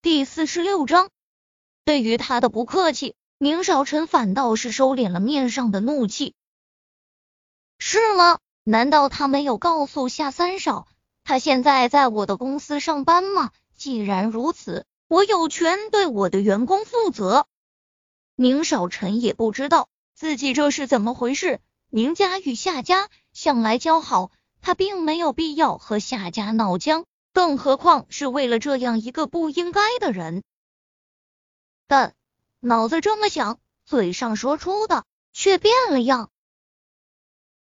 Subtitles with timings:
[0.00, 1.10] 第四十六章，
[1.84, 6.34] 对于他的不客气，宁少臣反倒是收敛了面上的怒气。
[7.80, 8.38] 是吗？
[8.62, 10.86] 难道他没有告诉夏三少，
[11.24, 13.50] 他现在在我的公司上班吗？
[13.74, 17.48] 既然如此，我有权对我的员工负责。
[18.36, 21.58] 宁少臣也不知道自己这是怎么回事。
[21.90, 24.30] 宁家与夏家向来交好，
[24.60, 27.04] 他并没有必要和夏家闹僵。
[27.38, 30.42] 更何况是为了这样一个不应该的人，
[31.86, 32.16] 但
[32.58, 36.32] 脑子这么想，嘴上说出的却变了样。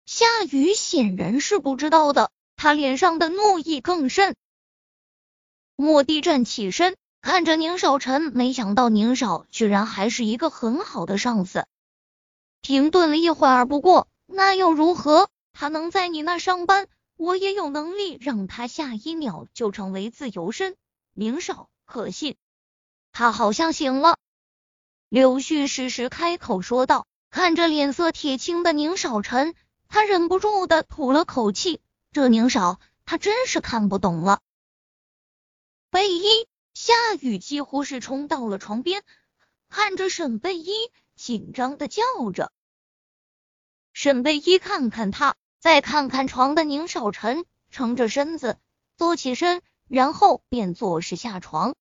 [0.07, 4.35] 夏雨显然是不知道的，他脸上的怒意更甚。
[5.75, 11.67] 莫地站起身，看着宁少臣，没想到宁少居然还是一个很好的上司。
[12.63, 15.29] 停顿了一会儿，不过那又如何？
[15.53, 16.87] 他能在你那上班？
[17.19, 20.77] 我也有能力让他下一秒就成为自由身，
[21.11, 22.37] 宁少可信。
[23.11, 24.17] 他好像醒了。
[25.09, 29.53] 柳絮适时开口说道，看着脸色铁青的宁少臣，
[29.89, 31.81] 他忍不住的吐了口气。
[32.13, 34.39] 这宁少，他真是看不懂了。
[35.89, 39.03] 贝依，夏雨几乎是冲到了床边，
[39.67, 40.71] 看着沈贝依，
[41.17, 42.01] 紧张的叫
[42.33, 42.53] 着。
[43.91, 45.35] 沈贝依看看他。
[45.59, 48.57] 再看看床的宁少臣，撑着身子
[48.95, 51.75] 坐起身，然后便作势下床。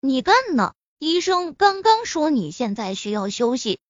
[0.00, 0.74] 你干呢？
[0.98, 3.80] 医生刚刚说你现在需要休息。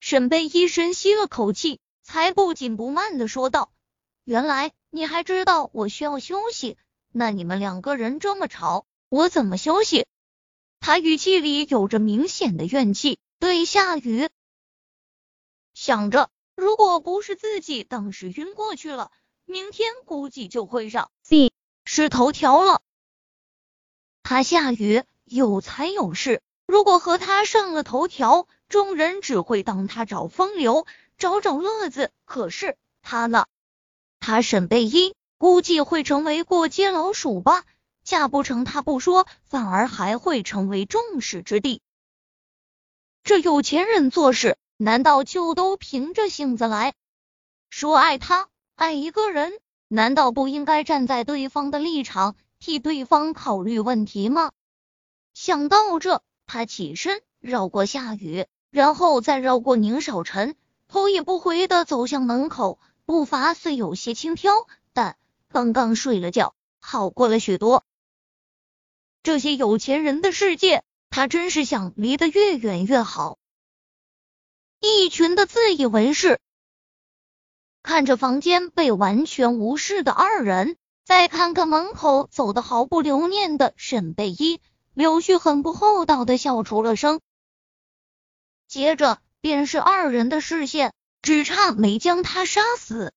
[0.00, 3.72] 沈贝依深吸了口气，才不紧不慢的说道
[4.24, 6.76] ：“原来你还知道我需要休息，
[7.12, 10.06] 那你们两个人这么吵，我怎么休息？”
[10.80, 14.28] 他语气里有着明显的怨气，对夏雨
[15.72, 16.31] 想着。
[16.54, 19.10] 如果不是自己当时晕过去了，
[19.44, 21.52] 明天估计就会上 C
[21.84, 22.82] 是头条了。
[24.22, 30.86] 他下雨有财有势，如果和他上了头条，众人只会当他找风流，
[31.18, 32.10] 找找乐子。
[32.24, 33.46] 可是他呢？
[34.20, 37.64] 他沈贝依估计会成为过街老鼠吧？
[38.04, 41.80] 嫁不成他不说，反而还会成为众矢之的。
[43.24, 44.56] 这有钱人做事。
[44.82, 46.94] 难道就都凭着性子来？
[47.70, 49.52] 说爱他，爱一个人，
[49.86, 54.50] 难道不应该站在对方的立场，替对方考虑问题吗？
[55.34, 60.56] 想到这，他起身绕过夏雨，然后再绕过宁少臣，
[60.88, 65.16] 头也不回的走向门口，步伐虽有些轻佻，但
[65.48, 67.84] 刚刚睡了觉，好过了许多。
[69.22, 73.38] 这些有钱人的世界，他真是想离得越远越好。
[74.84, 76.40] 一群的自以为是，
[77.84, 84.60] 看着房间被完全无视的二人，再看看门口走的毫不留念的沈贝依，
[84.92, 87.20] 柳絮很不厚道的笑出了声。
[88.66, 90.92] 接着便是二人的视线，
[91.22, 93.12] 只差没将他杀死。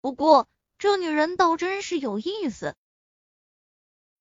[0.00, 0.48] 不过
[0.78, 2.74] 这女人倒真是有意思，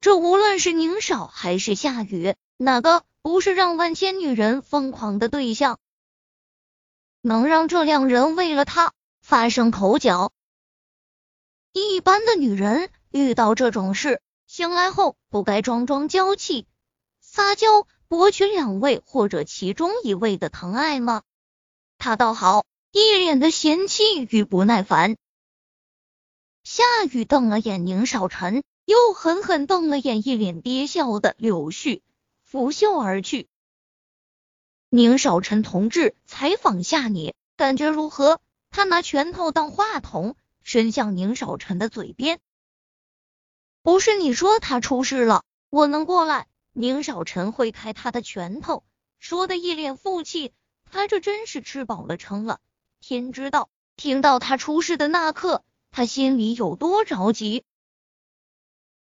[0.02, 5.80] 这无论是宁少还是夏雨，哪个不是让万千女人疯狂的对象？
[7.26, 8.92] 能让这两人为了他
[9.22, 10.34] 发生口角？
[11.72, 16.68] 一般的女人遇到这种事，醒来后不该装装娇气、
[17.22, 21.24] 撒娇，博取两位或者其中一位的疼爱吗？
[21.98, 25.16] 他倒好，一脸的嫌弃与不耐烦。
[26.66, 32.02] 夏雨瞪了眼宁少臣，又狠狠瞪了眼一脸憋笑的柳絮，
[32.44, 33.48] 拂袖而去。
[34.96, 38.40] 宁少臣同志，采访下你，感觉如何？
[38.70, 42.40] 他拿拳头当话筒，伸向宁少臣的嘴边。
[43.82, 46.46] 不是你说他出事了，我能过来？
[46.74, 48.84] 宁少臣挥开他的拳头，
[49.18, 50.54] 说的一脸负气。
[50.86, 52.60] 他这真是吃饱了撑了。
[53.00, 57.64] 天知道，听到他出事的那刻，他心里有多着急。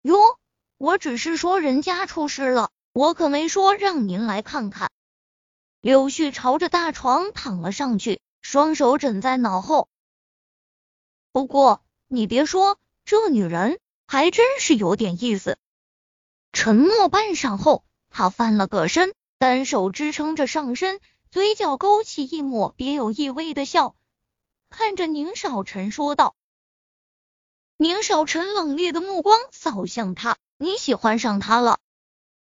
[0.03, 0.37] 哟，
[0.77, 4.91] 我只是说人家出事了，我可没说让您来看看。
[5.81, 9.87] 柳絮朝着大床躺了上去，双手枕在脑后。
[11.31, 15.57] 不过你别说，这女人还真是有点意思。
[16.51, 20.99] 沉默半晌后，他翻了个身，单手支撑着上身，
[21.31, 23.95] 嘴角勾起一抹别有意味的笑，
[24.69, 26.35] 看着宁少臣说道
[27.77, 31.79] ：“宁少臣冷冽的目光扫向他，你喜欢上他了？”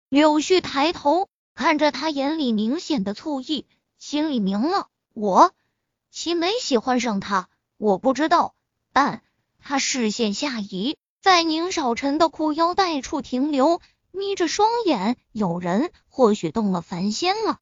[0.09, 1.29] 柳絮抬头。
[1.57, 3.67] 看着他眼里明显的醋意，
[3.97, 5.53] 心里明了，我
[6.11, 7.49] 岂没喜欢上他？
[7.79, 8.55] 我不知道，
[8.93, 9.23] 但
[9.59, 13.81] 他视线下移，在宁少臣的裤腰带处停留，
[14.11, 15.17] 眯着双眼。
[15.33, 17.59] 有人或许动了凡心了。